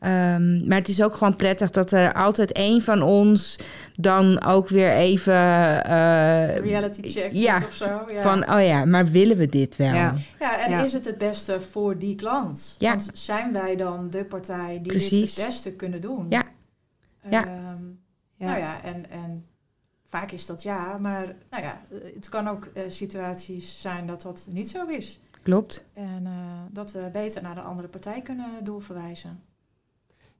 [0.00, 3.58] Ehm, maar het is ook gewoon prettig dat er altijd één van ons
[4.00, 5.32] dan ook weer even...
[5.84, 7.84] eh, Reality check ja, of zo.
[8.12, 8.22] Ja.
[8.22, 9.94] van, oh ja, maar willen we dit wel?
[9.94, 10.14] Ja.
[10.40, 10.82] Ja, en Ja.
[10.82, 12.76] is het het beste voor die klant?
[12.78, 12.90] Ja.
[12.90, 15.34] Want zijn wij dan de partij die Precies.
[15.34, 16.26] dit het beste kunnen doen?
[16.28, 16.42] Ja.
[17.30, 17.46] Ja.
[17.46, 17.82] Ehm,
[18.36, 18.46] Ja.
[18.46, 19.46] Nou ja, en, en
[20.04, 21.80] vaak is dat ja, maar nou ja,
[22.14, 25.20] het kan ook eh, situaties zijn dat dat niet zo is.
[25.42, 25.86] Klopt.
[25.92, 26.32] En eh,
[26.70, 29.42] dat we beter naar de andere partij kunnen doorverwijzen.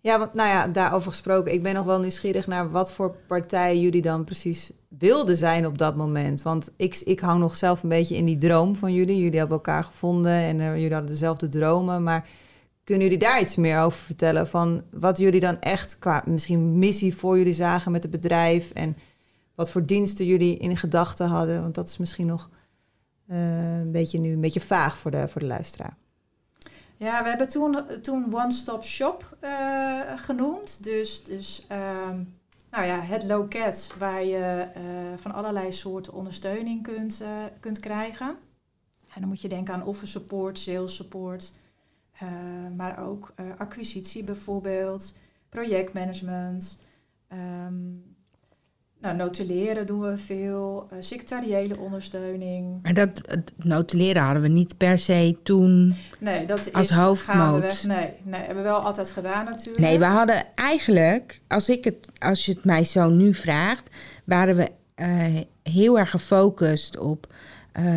[0.01, 1.53] Ja, want nou ja, daarover gesproken.
[1.53, 5.79] Ik ben nog wel nieuwsgierig naar wat voor partij jullie dan precies wilden zijn op
[5.79, 6.42] dat moment.
[6.42, 9.16] Want ik, ik hou nog zelf een beetje in die droom van jullie.
[9.18, 12.03] Jullie hebben elkaar gevonden en eh, jullie hadden dezelfde dromen.
[12.03, 12.29] Maar
[12.85, 14.49] kunnen jullie daar iets meer over vertellen?
[14.49, 18.70] Van wat jullie dan echt qua misschien missie voor jullie zagen met het bedrijf.
[18.70, 18.97] En
[19.55, 21.62] wat voor diensten jullie in gedachten hadden.
[21.62, 22.51] Want dat is misschien nog
[23.27, 25.97] eh, een beetje nu een beetje vaag voor de, voor de luisteraar.
[26.97, 30.85] Ja, we hebben toen, toen One Stop Shop eh, genoemd.
[30.85, 32.23] Dus, dus ehm,
[32.70, 34.83] nou ja, het loket waar je eh,
[35.16, 37.23] van allerlei soorten ondersteuning kunt,
[37.61, 38.27] kunt krijgen.
[39.14, 41.53] En dan moet je denken aan offer support, sales support,
[42.18, 42.29] eh,
[42.77, 45.14] maar ook eh, acquisitie bijvoorbeeld,
[45.48, 46.83] projectmanagement.
[47.29, 47.74] ehm,
[49.00, 52.83] nou, notuleren doen we veel, eh secretariële ondersteuning.
[52.83, 55.94] Maar dat het notuleren hadden we niet per se toen.
[56.18, 57.85] Nee, dat Als is hoofdmoot.
[57.87, 59.85] Nee, nee, hebben we wel altijd gedaan natuurlijk.
[59.85, 63.88] Nee, we hadden eigenlijk, als, ik het, als je het mij zo nu vraagt,
[64.24, 64.70] waren we
[65.62, 67.27] heel erg gefocust op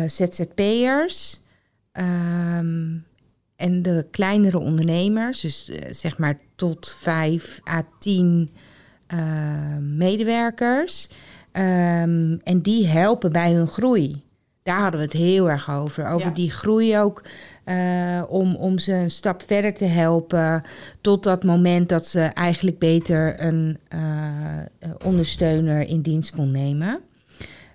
[0.06, 1.40] ZZP'ers
[1.92, 2.96] ehm,
[3.58, 5.40] en de kleinere ondernemers.
[5.40, 8.50] Dus eh, zeg maar tot 5 à 10
[9.06, 9.18] eh,
[9.80, 11.08] medewerkers.
[11.52, 14.22] Ehm, en die helpen bij hun groei.
[14.62, 16.06] daar hadden we het heel erg over.
[16.08, 16.34] Over Ja.
[16.34, 17.22] die groei ook.
[17.64, 20.62] eh, om, om ze een stap verder te helpen.
[21.00, 23.78] Tot dat moment dat ze eigenlijk beter een
[25.04, 27.00] ondersteuner in dienst kon nemen.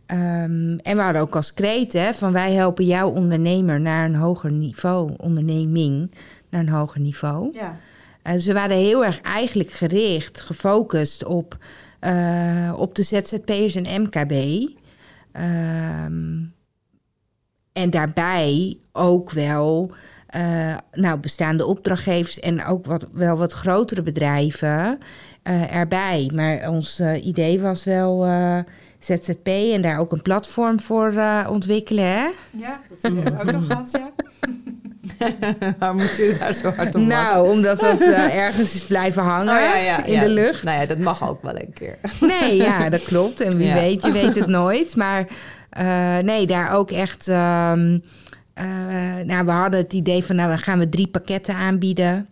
[0.05, 4.15] Ehm, en we hadden ook als kreet hè, van wij helpen jouw ondernemer naar een
[4.15, 6.11] hoger niveau, onderneming
[6.49, 7.49] naar een hoger niveau.
[7.51, 7.77] Ja,
[8.23, 11.57] Eh, ze waren heel erg eigenlijk gericht, gefocust op,
[11.99, 14.31] eh, op de ZZP'ers en MKB.
[15.31, 16.41] Ehm,
[17.73, 19.91] en daarbij ook wel
[20.27, 24.99] eh, nou, bestaande opdrachtgevers en ook wat, wel wat grotere bedrijven
[25.69, 26.31] erbij.
[26.33, 28.25] Maar ons idee was wel
[29.05, 32.05] ZZP en daar ook een platform voor eh, ontwikkelen.
[32.05, 32.27] Hè?
[32.51, 34.11] ja dat hebben we ook nog gehad, ja.
[35.79, 37.07] Waarom moeten jullie daar zo hard op lachen?
[37.07, 40.19] Nou, omdat dat eh, ergens is blijven hangen Oh, ja, ja, in ja.
[40.19, 40.63] de lucht.
[40.63, 41.97] Nou ja, dat mag ook wel een keer.
[42.39, 43.39] Nee, ja, dat klopt.
[43.41, 43.73] En wie Ja.
[43.73, 44.95] weet, je weet het nooit.
[44.95, 45.27] Maar
[45.69, 47.27] eh, nee, daar ook echt...
[47.27, 47.99] ehm,
[48.53, 48.65] eh,
[49.25, 52.27] nou, we hadden het idee van, nou, dan gaan we drie pakketten aanbieden.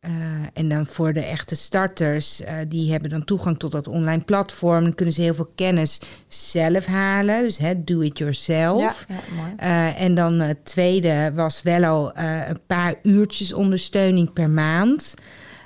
[0.00, 0.10] Eh,
[0.52, 4.82] en dan voor de echte starters, eh, die hebben dan toegang tot dat online platform.
[4.82, 7.42] Dan kunnen ze heel veel kennis zelf halen.
[7.42, 9.06] Dus hè, do it yourself.
[9.08, 9.52] Ja, ja mooi.
[9.56, 12.16] Eh, en dan het tweede was wel al
[12.48, 15.14] een paar uurtjes ondersteuning per maand.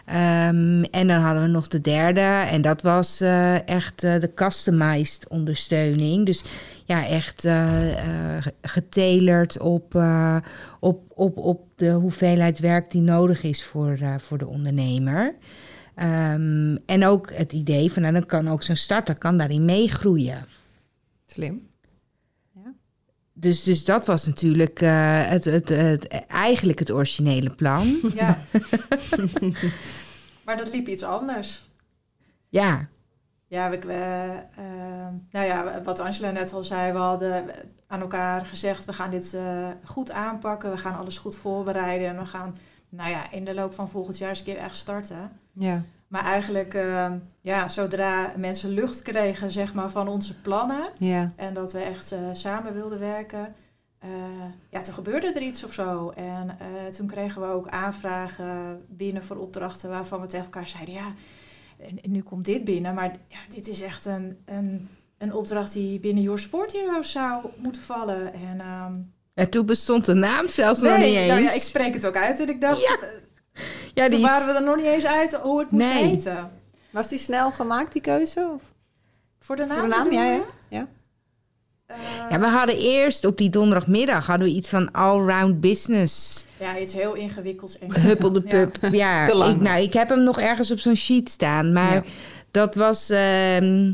[0.04, 2.46] Ehm, en dan hadden we nog de derde.
[2.50, 3.20] En dat was
[3.64, 6.26] echt de customized ondersteuning.
[6.26, 6.44] Dus
[6.84, 10.36] ja, echt eh eh, getalerd op, eh,
[10.80, 15.36] op, op, op de hoeveelheid werk die nodig is voor, voor de ondernemer.
[15.94, 20.44] Ehm, en ook het idee van, nou, dan kan ook zo'n starter kan daarin meegroeien.
[21.26, 21.72] Slim.
[23.36, 28.00] Dus, dus dat was natuurlijk het, het, het, eigenlijk het originele plan.
[28.14, 28.38] ja.
[30.44, 31.68] maar dat liep iets anders.
[32.48, 32.88] Ja,
[33.54, 37.44] Ja, we, eh, nou ja, wat Angela net al zei, we hadden
[37.86, 42.18] aan elkaar gezegd, we gaan dit eh, goed aanpakken, we gaan alles goed voorbereiden en
[42.18, 42.56] we gaan,
[42.88, 45.30] nou ja, in de loop van volgend jaar eens een keer echt starten.
[45.52, 45.82] Ja.
[46.08, 51.32] Maar eigenlijk, eh, ja, zodra mensen lucht kregen, zeg maar, van onze plannen Ja.
[51.36, 53.54] en dat we echt samen wilden werken,
[54.70, 56.10] ja, toen gebeurde er iets of zo.
[56.10, 56.56] En
[56.96, 61.12] toen kregen we ook aanvragen binnen voor opdrachten waarvan we tegen elkaar zeiden, ja,
[61.78, 65.72] en, en nu komt dit binnen, maar ja, dit is echt een, een, een opdracht
[65.72, 68.32] die binnen Your Sport Heroes zou moeten vallen.
[68.32, 68.92] En, ehm,
[69.34, 71.26] en toen bestond de naam zelfs nog niet eens.
[71.28, 72.96] nou ja, ik spreek het ook uit en ik dacht, Ja.
[73.00, 73.08] eh,
[73.94, 76.04] Ja, toen die is- waren we er nog niet eens uit hoe het moest Nee.
[76.04, 76.50] heten.
[76.90, 78.50] Was die snel gemaakt, die keuze?
[78.54, 78.72] Of?
[79.40, 79.78] Voor de naam?
[79.78, 80.88] Voor de naam, ja, ja.
[81.88, 81.94] Ja.
[81.94, 86.44] Eh, ja, we hadden eerst op die donderdagmiddag hadden we iets van all-round business.
[86.60, 87.78] ja, iets heel ingewikkelds.
[87.78, 88.66] En Huppel de Ja.
[88.66, 88.92] pup.
[88.94, 89.54] Ja, Te lang.
[89.54, 91.72] ik, nou, ik heb hem nog ergens op zo'n sheet staan.
[91.72, 92.02] Maar Ja.
[92.50, 93.92] dat was ehm,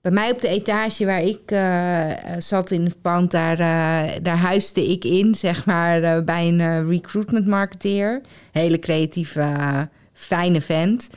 [0.00, 3.30] bij mij op de etage waar ik eh, zat in het pand.
[3.30, 8.20] Daar, eh, daar huisde ik in, zeg maar, eh, bij een recruitment marketeer.
[8.52, 11.08] Hele creatieve, fijne vent.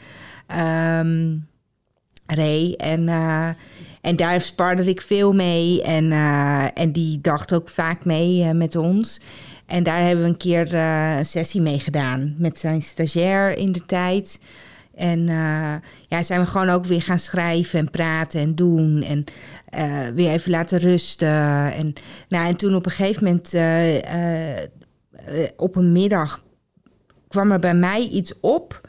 [0.48, 1.36] Ehm,
[2.28, 2.74] Ray.
[2.78, 3.50] En, eh,
[4.08, 5.84] en daar sparde ik veel mee.
[5.84, 9.20] En, eh, en die dacht ook vaak mee eh, met ons.
[9.66, 13.72] En daar hebben we een keer eh, een sessie mee gedaan met zijn stagiair in
[13.72, 14.40] de tijd.
[14.96, 15.26] En
[16.08, 19.04] ja, zijn we gewoon ook weer gaan schrijven en praten en doen.
[19.04, 19.24] En
[20.16, 21.74] weer even laten rusten.
[21.74, 21.94] En,
[22.30, 23.54] nou, en toen op een gegeven moment,
[25.56, 26.44] op een middag,
[27.28, 28.87] kwam er bij mij iets op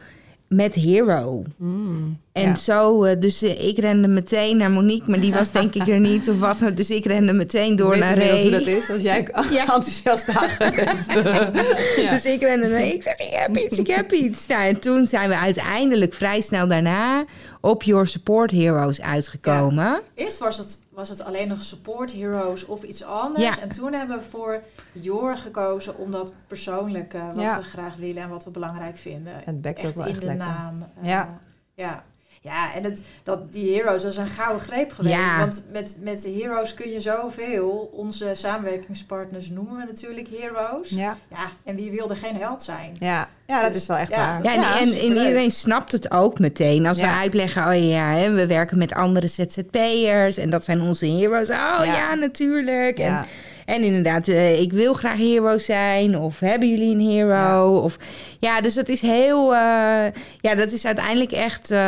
[0.49, 1.43] met Hero.
[1.57, 2.19] Mm.
[2.33, 2.55] En Ja.
[2.55, 6.01] zo, eh, dus eh, ik rende meteen naar Monique, maar die was denk ik er
[6.01, 6.63] niet of wat.
[6.75, 8.43] Dus ik rende meteen door Weet naar Ray.
[8.43, 9.61] hoe dat is als jij Ja.
[9.61, 11.07] enthousiast aangerend.
[12.03, 12.11] ja.
[12.11, 14.47] Dus ik rende naar, ik zeg, ik heb iets, ik heb iets.
[14.47, 17.25] Nou, en toen zijn we uiteindelijk vrij snel daarna
[17.61, 20.01] op Your Support Heroes uitgekomen.
[20.15, 23.45] Eerst was het, was het alleen nog support heroes of iets anders.
[23.57, 23.61] Ja.
[23.63, 27.57] En toen hebben we voor Jor gekozen om dat persoonlijke, wat Ja.
[27.59, 29.33] we graag willen en wat we belangrijk vinden.
[29.45, 30.47] Het bekt ook echt wel in echt de lekker.
[30.47, 30.83] naam.
[31.03, 31.39] eh, Ja.
[31.75, 32.05] ja.
[32.49, 35.15] Ja, en het, dat, die heroes, dat is een gouden greep geweest.
[35.15, 35.39] Ja.
[35.39, 37.91] Want met, met de heroes kun je zoveel.
[37.93, 40.89] Onze samenwerkingspartners noemen we natuurlijk heroes.
[40.89, 41.51] Ja, Ja.
[41.65, 42.97] en wie wilde geen held zijn?
[42.99, 43.29] Ja.
[43.47, 44.43] ja, dat Dus, is wel echt ja, waar.
[44.43, 46.87] Ja, en, Ja, en, iedereen snapt het ook meteen.
[46.87, 51.07] Als we uitleggen, oh ja, hè, we werken met andere ZZP'ers en dat zijn onze
[51.07, 51.51] heroes.
[51.51, 52.15] Oh ja, Ja.
[52.15, 52.99] natuurlijk.
[52.99, 53.27] En, Ja.
[53.69, 56.19] En inderdaad, eh, ik wil graag hero zijn.
[56.19, 57.75] Of hebben jullie een hero?
[57.77, 57.99] Of,
[58.41, 60.07] ja, dus dat is heel, eh,
[60.41, 61.79] ja, dat is uiteindelijk echt, eh,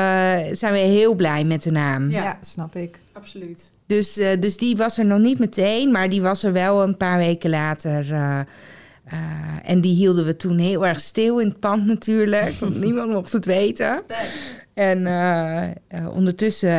[0.52, 2.10] zijn we heel blij met de naam.
[2.10, 2.22] Ja.
[2.22, 2.98] Ja, snap ik.
[3.12, 3.70] Absoluut.
[3.86, 6.96] Dus, eh, dus die was er nog niet meteen, maar die was er wel een
[6.96, 8.12] paar weken later.
[8.12, 9.16] eh, eh,
[9.64, 13.32] en die hielden we toen heel erg stil in het pand natuurlijk, want niemand mocht
[13.32, 14.02] het weten.
[14.08, 14.18] Nee.
[14.74, 15.06] En
[16.14, 16.70] ondertussen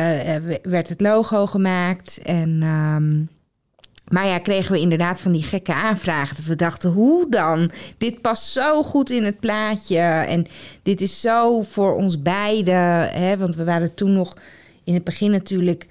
[0.62, 3.22] werd het logo gemaakt en ehm,
[4.12, 6.36] maar ja, kregen we inderdaad van die gekke aanvragen.
[6.36, 7.70] Dat we dachten, hoe dan?
[7.98, 9.98] Dit past zo goed in het plaatje.
[9.98, 10.46] En
[10.82, 13.10] dit is zo voor ons beiden.
[13.38, 14.36] Want we waren toen nog
[14.84, 15.86] in het begin natuurlijk...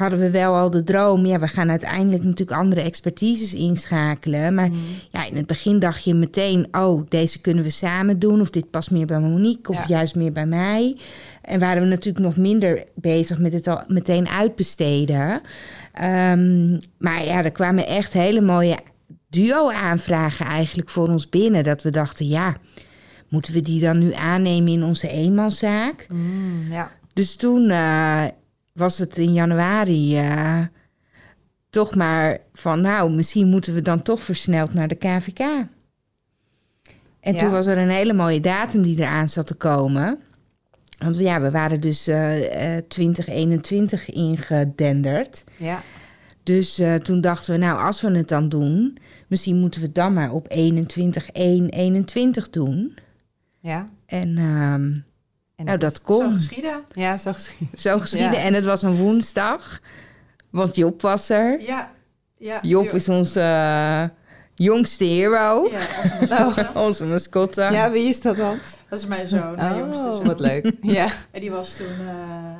[0.00, 1.26] hadden we wel al de droom...
[1.26, 4.54] ja, we gaan uiteindelijk natuurlijk andere expertises inschakelen.
[4.54, 4.70] Maar
[5.10, 6.66] ja, in het begin dacht je meteen...
[6.72, 8.40] oh, deze kunnen we samen doen...
[8.40, 9.72] of dit past meer bij Monique...
[9.72, 9.84] of Ja.
[9.88, 10.96] juist meer bij mij.
[11.42, 15.40] En waren we natuurlijk nog minder bezig met het al meteen uitbesteden...
[15.92, 18.78] Ehm, maar ja, er kwamen echt hele mooie
[19.28, 21.64] duo-aanvragen eigenlijk voor ons binnen.
[21.64, 22.56] Dat we dachten, ja,
[23.28, 26.06] moeten we die dan nu aannemen in onze eenmanszaak?
[26.08, 26.90] Mm, ja.
[27.12, 28.24] Dus toen eh,
[28.80, 30.60] was het in januari eh,
[31.70, 35.38] toch maar van, nou, misschien moeten we dan toch versneld naar de KVK.
[37.20, 37.38] En Ja.
[37.38, 40.18] toen was er een hele mooie datum die eraan zat te komen.
[40.98, 45.44] Want ja, we waren dus eh, eh, 2021 ingedenderd.
[45.56, 45.82] Ja.
[46.42, 49.94] Dus eh, toen dachten we, nou, als we het dan doen, misschien moeten we het
[49.94, 52.94] dan maar op 21 1 21 doen.
[53.60, 53.88] Ja.
[54.06, 54.98] En ehm,
[55.60, 56.34] En nou, dat Zo kon.
[56.34, 56.84] geschieden.
[56.92, 57.78] Ja, zo geschieden.
[57.78, 58.32] Zo geschieden.
[58.32, 58.38] Ja.
[58.38, 59.80] En het was een woensdag,
[60.50, 61.60] want Job was er.
[61.60, 61.90] Ja.
[62.38, 62.58] ja.
[62.62, 64.04] Job is onze eh,
[64.54, 66.70] jongste hero, Ja, een mascotte.
[66.86, 67.62] onze mascotte.
[67.62, 68.58] Ja, wie is dat dan?
[68.88, 70.26] Dat is mijn zoon, mijn jongste Oh, zoon.
[70.26, 70.72] wat leuk.
[70.98, 71.08] Ja.
[71.30, 72.54] En die was toen eh,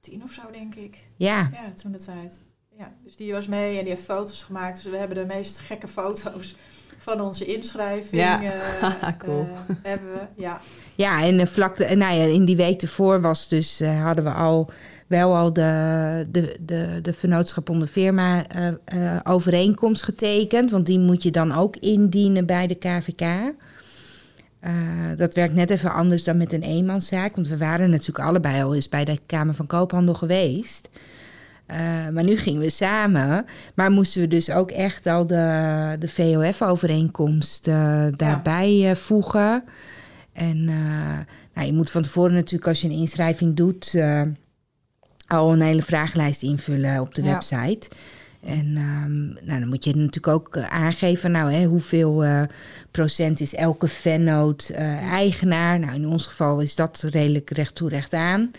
[0.00, 0.96] tien of zo, denk ik.
[1.16, 1.48] Ja.
[1.52, 2.42] Ja, toen de tijd.
[2.78, 4.76] Ja, dus die was mee en die heeft foto's gemaakt.
[4.82, 6.54] Dus we hebben de meest gekke foto's
[7.02, 8.22] van onze inschrijving.
[8.22, 8.42] Ja.
[8.42, 9.46] eh, Cool.
[9.68, 10.60] eh, hebben we, ja.
[10.94, 14.24] Ja, en eh, vlak de, nou ja, in die week ervoor was dus, eh, hadden
[14.24, 14.70] we al
[15.06, 20.70] wel al de, de, de, de vennootschap onder firma eh, eh, overeenkomst getekend.
[20.70, 23.20] Want die moet je dan ook indienen bij de KVK.
[24.60, 24.72] Eh,
[25.16, 27.34] dat werkt net even anders dan met een eenmanszaak.
[27.34, 30.88] Want we waren natuurlijk allebei al eens bij de Kamer van Koophandel geweest.
[31.72, 33.46] Eh, maar nu gingen we samen.
[33.74, 39.64] Maar moesten we dus ook echt al de, de VOF-overeenkomst eh, daarbij eh, voegen.
[40.32, 40.64] En
[41.54, 44.02] nou, je moet van tevoren natuurlijk, als je een inschrijving doet,
[45.26, 47.32] al een hele vragenlijst invullen op de Ja.
[47.32, 47.88] website.
[48.44, 52.24] En ehm, nou, dan moet je natuurlijk ook aangeven, nou, hè, hoeveel
[52.92, 55.78] procent is elke vennoot eh, eigenaar.
[55.78, 58.50] Nou, in ons geval is dat redelijk recht toe, recht aan.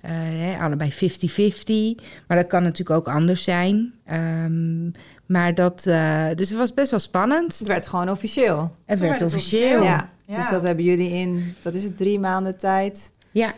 [0.00, 2.04] Eh, hè, allebei 50-50.
[2.26, 3.92] Maar dat kan natuurlijk ook anders zijn.
[4.04, 4.90] Ehm,
[5.26, 7.58] maar dat, eh, dus het was best wel spannend.
[7.58, 8.60] Het werd gewoon officieel.
[8.60, 9.62] Het Toen werd werd het officieel.
[9.62, 9.82] officieel.
[9.82, 10.10] Ja.
[10.26, 10.36] Ja.
[10.36, 13.10] Dus dat hebben jullie in, dat is het, drie maanden tijd.
[13.30, 13.52] Ja,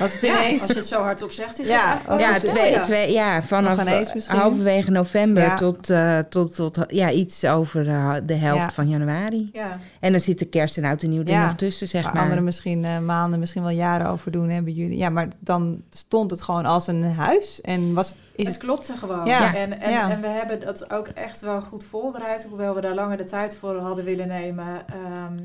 [0.00, 0.62] Was het ineens?
[0.62, 2.82] als het zo hardop zegt, is Ja, als wel ja, het- twee, ja.
[2.82, 3.84] twee, ja, vanaf
[4.14, 4.36] misschien?
[4.36, 9.48] halverwege november tot, eh, tot, tot ja, iets over eh, de helft van januari.
[9.52, 12.22] Ja, En dan zit de kerst en oud en nieuw er nog tussen, zeg maar.
[12.22, 14.96] anderen misschien eh, maanden, misschien wel jaren over doen, hebben jullie.
[14.98, 17.60] Ja, maar dan stond het gewoon als een huis.
[17.60, 18.64] En was het, is het het...
[18.64, 19.26] klopte gewoon.
[19.26, 19.54] Ja.
[19.54, 22.46] En, en, en we hebben dat ook echt wel goed voorbereid.
[22.48, 24.66] Hoewel we daar langer de tijd voor hadden willen nemen.
[24.86, 25.38] ehm,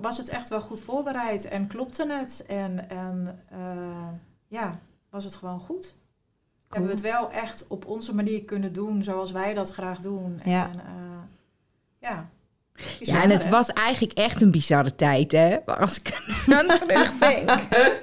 [0.00, 2.44] was het echt wel goed voorbereid en klopte het.
[2.46, 4.08] En, en eh,
[4.48, 5.96] ja, was het gewoon goed.
[6.68, 10.40] Hebben we het wel echt op onze manier kunnen doen zoals wij dat graag doen.
[10.44, 10.70] Ja.
[10.70, 11.22] En, eh,
[11.98, 12.30] ja.
[12.98, 13.50] Ja, en het hè?
[13.50, 15.64] was eigenlijk echt een bizarre tijd, hè?
[15.66, 16.22] Als ik
[16.58, 17.50] aan terugdenk.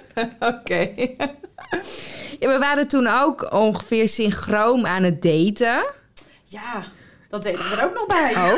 [0.54, 0.90] Oké.
[2.40, 5.86] Ja, we waren toen ook ongeveer synchroon aan het daten.
[6.44, 6.84] Ja,
[7.32, 8.36] dat deden we er ook nog bij.
[8.36, 8.54] Oh,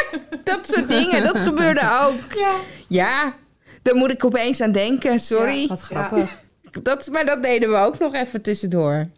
[0.44, 2.32] Dat soort dingen, dat gebeurde ook.
[2.38, 2.54] Ja.
[2.88, 3.34] Ja,
[3.82, 5.66] daar moet ik opeens aan denken, sorry.
[5.66, 6.40] wat grappig.
[6.82, 9.08] Dat, maar dat deden we ook nog even tussendoor.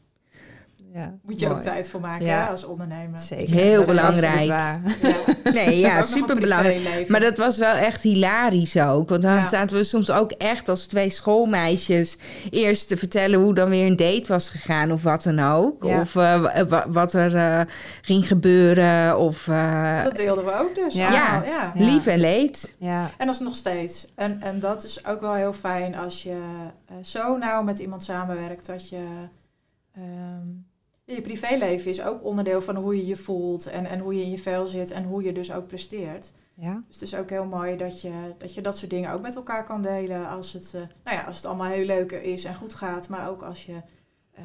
[0.95, 1.59] Ja, Moet je mooi.
[1.59, 2.43] ook tijd voor maken Ja.
[2.43, 3.19] hè, als ondernemer.
[3.19, 3.55] Zeker.
[3.55, 4.47] Heel Dat belangrijk.
[4.49, 4.81] waar.
[5.03, 5.15] Ja.
[5.53, 6.75] Nee, ja, Ook nog een super belangrijk.
[6.81, 7.13] privéleven.
[7.13, 9.09] Maar dat was wel echt hilarisch ook.
[9.09, 9.45] Want dan Ja.
[9.45, 12.19] zaten we soms ook echt als twee schoolmeisjes
[12.51, 15.85] eerst te vertellen hoe dan weer een date was gegaan of wat dan ook.
[15.85, 16.01] Ja.
[16.01, 17.61] Of eh, wa- wa- wat er eh,
[18.03, 19.19] ging gebeuren.
[19.19, 20.95] Of eh, Dat deelden we ook dus.
[20.95, 21.09] Ja.
[21.09, 21.73] allemaal, ja.
[21.75, 21.85] Ja.
[21.85, 22.75] lief en leed.
[22.79, 24.07] Ja, En dat is nog steeds.
[24.15, 26.39] En, en dat is ook wel heel fijn als je
[27.03, 29.05] zo nauw met iemand samenwerkt dat je.
[29.95, 30.49] ehm,
[31.05, 34.31] je privéleven is ook onderdeel van hoe je je voelt en, en hoe je in
[34.31, 36.33] je vel zit en hoe je dus ook presteert.
[36.55, 36.75] ja.
[36.87, 39.37] Dus het is ook heel mooi dat je dat, je dat soort dingen ook met
[39.37, 42.55] elkaar kan delen als het, eh, nou ja, als het allemaal heel leuk is en
[42.55, 43.09] goed gaat.
[43.09, 43.83] Maar ook als je
[44.33, 44.45] eh,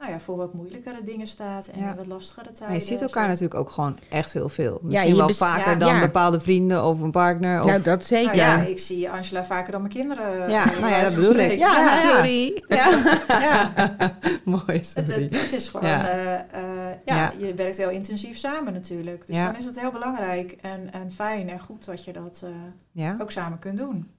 [0.00, 1.94] nou ja, voor wat moeilijkere dingen staat en Ja.
[1.94, 2.66] wat lastigere tijden.
[2.66, 4.78] Maar je ziet elkaar natuurlijk ook gewoon echt heel veel.
[4.82, 6.00] Misschien je wel vaker ja, dan ja.
[6.00, 7.60] bepaalde vrienden of een partner.
[7.60, 7.66] Of...
[7.66, 8.36] Nou, dat zeker.
[8.36, 10.50] Nou ja, ik zie Angela vaker dan mijn kinderen.
[10.50, 11.58] Ja, eh, nou ja, dat bedoel ik.
[11.58, 12.14] Ja, nou ja.
[12.14, 12.62] Sorry.
[12.68, 12.88] Ja.
[13.28, 13.72] Ja.
[14.44, 15.22] Mooi, Het, sorry.
[15.22, 16.08] het, het is gewoon, Ja.
[16.08, 17.32] eh, eh, ja, Ja.
[17.38, 19.26] je werkt heel intensief samen natuurlijk.
[19.26, 19.46] Dus Ja.
[19.46, 22.50] dan is het heel belangrijk en, en fijn en goed dat je dat eh,
[22.92, 23.16] Ja?
[23.20, 24.10] ook samen kunt doen.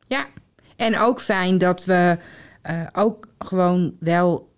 [0.75, 2.17] En ook fijn dat we
[2.61, 4.50] eh, ook gewoon wel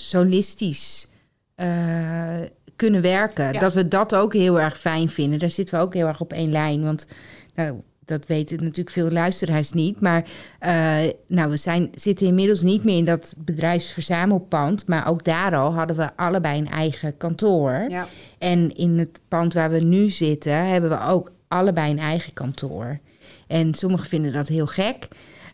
[0.00, 1.08] solistisch
[1.54, 2.40] eh,
[2.76, 3.52] kunnen werken.
[3.52, 3.58] Ja.
[3.58, 5.38] Dat we dat ook heel erg fijn vinden.
[5.38, 6.82] Daar zitten we ook heel erg op één lijn.
[6.84, 7.06] Want
[7.54, 10.00] nou, dat weten natuurlijk veel luisteraars niet.
[10.00, 10.24] Maar
[10.58, 14.86] eh, nou, we zijn, zitten inmiddels niet meer in dat bedrijfsverzamelpand.
[14.86, 17.84] Maar ook daar al hadden we allebei een eigen kantoor.
[17.88, 18.08] Ja.
[18.38, 22.98] En in het pand waar we nu zitten, hebben we ook allebei een eigen kantoor.
[23.46, 25.08] En sommigen vinden dat heel gek.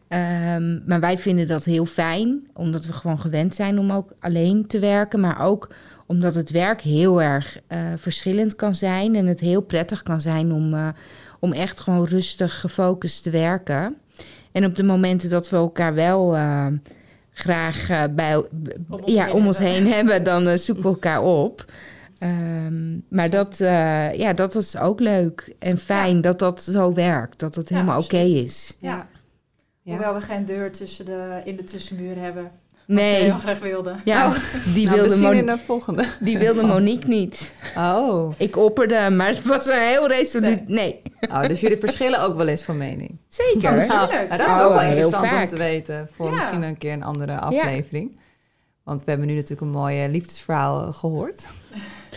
[0.09, 4.67] Ehm, maar wij vinden dat heel fijn, omdat we gewoon gewend zijn om ook alleen
[4.67, 5.21] te werken.
[5.21, 5.69] Maar ook
[6.07, 9.15] omdat het werk heel erg eh, verschillend kan zijn.
[9.15, 10.89] En het heel prettig kan zijn om, eh,
[11.41, 13.97] om echt gewoon rustig gefocust te werken.
[14.53, 16.67] En op de momenten dat we elkaar wel eh,
[17.33, 18.47] graag bij, Om
[18.89, 19.75] ons ja, heen om ons hebben.
[19.77, 21.65] heen hebben, dan zoeken we elkaar op.
[22.19, 27.39] Ehm, maar dat, eh, ja, dat is ook leuk en fijn dat dat zo werkt.
[27.39, 28.77] Dat het Ja, helemaal oké is.
[28.79, 29.07] Ja.
[29.85, 29.91] Ja.
[29.93, 32.43] Hoewel we geen deur tussen de, in de tussenmuur hebben.
[32.43, 32.53] Wat
[32.87, 34.01] ze Nee, heel graag wilden.
[34.05, 34.33] ja,
[34.75, 36.05] die, Nou, wilde misschien Mon- in de volgende.
[36.21, 37.53] die wilde Monique niet.
[37.77, 38.33] Oh.
[38.39, 41.03] Ik opperde, maar het was een heel resoluut nee.
[41.31, 43.19] oh, dus jullie verschillen ook wel eens van mening.
[43.29, 43.71] Zeker.
[43.83, 46.35] Oh, Nou, dat is Oh, ook wel heel interessant om te weten voor Ja.
[46.35, 48.19] misschien een keer een andere aflevering.
[48.85, 51.47] Want we hebben nu natuurlijk een mooie liefdesverhaal eh, gehoord.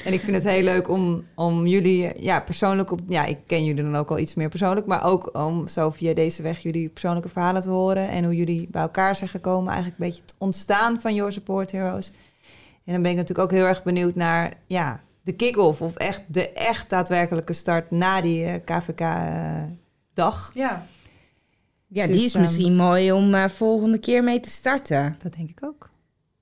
[0.05, 2.99] En ik vind het heel leuk om, om jullie eh, ja, persoonlijk op...
[3.07, 4.85] Ja, ik ken jullie dan ook al iets meer persoonlijk.
[4.85, 8.09] Maar ook om zo via deze weg jullie persoonlijke verhalen te horen.
[8.09, 9.73] En hoe jullie bij elkaar zijn gekomen.
[9.73, 12.11] Eigenlijk een beetje het ontstaan van Your Support Heroes.
[12.85, 15.81] En dan ben ik natuurlijk ook heel erg benieuwd naar ja, de kick-off.
[15.81, 20.51] Of echt de echt daadwerkelijke start na die eh, KVK-dag.
[20.53, 20.85] Ja,
[21.87, 25.15] Ja, Dus, die is ehm, misschien mooi om eh, volgende keer mee te starten.
[25.19, 25.89] Dat denk ik ook.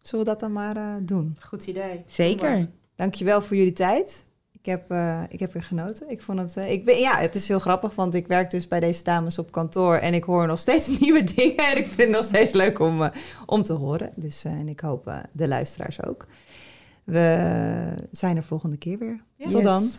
[0.02, 1.38] Zullen we dat dan maar eh, doen?
[1.40, 2.04] goed idee.
[2.08, 2.70] Zeker.
[2.96, 4.26] Dankjewel voor jullie tijd.
[4.52, 6.10] Ik heb, eh, ik heb weer genoten.
[6.10, 8.68] Ik vond het, eh, ik ben, ja, het is heel grappig, want ik werk dus
[8.68, 11.98] bij deze dames op kantoor en ik hoor nog steeds nieuwe dingen en ik vind
[11.98, 13.10] het nog steeds leuk om, eh,
[13.46, 14.12] om te horen.
[14.16, 16.28] Dus, en ik hoop de luisteraars ook.
[17.04, 19.24] We zijn er volgende keer weer.
[19.50, 19.90] Tot dan.